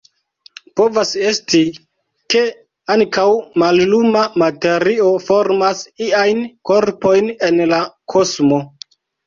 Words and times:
Povas 0.79 1.09
esti, 1.31 1.59
ke 2.35 2.41
ankaŭ 2.95 3.27
malluma 3.65 4.25
materio 4.45 5.13
formas 5.29 5.87
iajn 6.09 6.45
korpojn 6.73 7.33
en 7.53 7.65
la 7.77 7.85
kosmo. 8.17 8.63